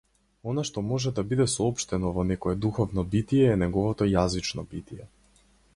Она 0.51 0.61
што 0.69 0.81
може 0.91 1.11
да 1.19 1.25
биде 1.33 1.45
соопштено 1.55 2.13
во 2.15 2.25
некое 2.31 2.55
духовно 2.67 3.07
битие 3.13 3.45
е 3.53 3.61
неговото 3.65 4.11
јазично 4.17 4.67
битие. 4.75 5.11